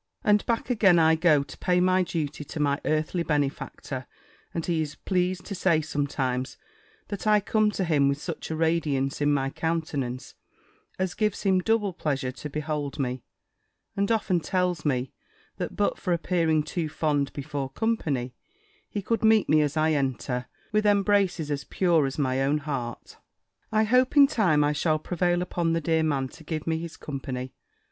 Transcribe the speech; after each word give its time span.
And 0.23 0.43
back 0.47 0.71
again 0.71 0.97
I 0.97 1.13
go 1.13 1.43
to 1.43 1.57
pay 1.59 1.79
my 1.79 2.01
duty 2.01 2.43
to 2.43 2.59
my 2.59 2.81
earthly 2.85 3.21
benefactor: 3.21 4.07
and 4.51 4.65
he 4.65 4.81
is 4.81 4.95
pleased 4.95 5.45
to 5.45 5.53
say 5.53 5.79
sometimes, 5.81 6.57
that 7.09 7.27
I 7.27 7.39
come 7.39 7.69
to 7.69 7.83
him 7.83 8.09
with 8.09 8.19
such 8.19 8.49
a 8.49 8.55
radiance 8.55 9.21
in 9.21 9.31
my 9.31 9.51
countenance, 9.51 10.33
as 10.97 11.13
gives 11.13 11.43
him 11.43 11.59
double 11.59 11.93
pleasure 11.93 12.31
to 12.31 12.49
behold 12.49 12.97
me; 12.97 13.21
and 13.95 14.11
often 14.11 14.39
tells 14.39 14.83
me, 14.83 15.11
that 15.57 15.75
but 15.75 15.99
for 15.99 16.13
appearing 16.13 16.63
too 16.63 16.89
fond 16.89 17.31
before 17.33 17.69
company, 17.69 18.33
he 18.89 19.03
could 19.03 19.23
meet 19.23 19.47
me 19.47 19.61
as 19.61 19.77
I 19.77 19.91
enter, 19.91 20.47
with 20.71 20.87
embraces 20.87 21.51
as 21.51 21.63
pure 21.63 22.07
as 22.07 22.17
my 22.17 22.41
own 22.41 22.57
heart. 22.57 23.17
I 23.71 23.83
hope 23.83 24.17
in 24.17 24.25
time, 24.25 24.63
I 24.63 24.73
shall 24.73 24.97
prevail 24.97 25.43
upon 25.43 25.73
the 25.73 25.81
dear 25.81 26.01
man 26.01 26.27
to 26.29 26.43
give 26.43 26.65
me 26.65 26.79
his 26.79 26.97
company. 26.97 27.53